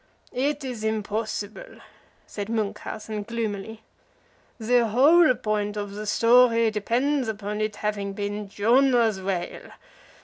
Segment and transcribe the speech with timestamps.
[0.33, 1.75] "It is impossible,"
[2.25, 3.83] said Munchausen, gloomily.
[4.57, 9.69] "The whole point of the story depends upon its having been Jonah's whale.